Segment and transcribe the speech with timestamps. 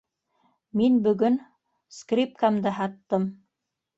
[0.79, 1.37] Мин бөгөн...
[1.97, 3.31] скрипкамды һаттым.